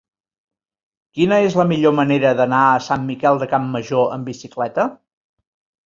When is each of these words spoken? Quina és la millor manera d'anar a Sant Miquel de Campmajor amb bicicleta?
Quina 1.19 1.37
és 1.49 1.57
la 1.59 1.67
millor 1.73 1.95
manera 1.99 2.33
d'anar 2.41 2.63
a 2.71 2.81
Sant 2.89 3.07
Miquel 3.13 3.41
de 3.45 3.53
Campmajor 3.55 4.13
amb 4.19 4.35
bicicleta? 4.35 4.93